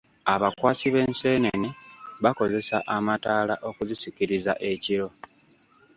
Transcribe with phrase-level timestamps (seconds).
[0.33, 1.69] Abakwasi b'enseenene
[2.23, 5.07] bakozesa amataala okuzisikiriza ekiro.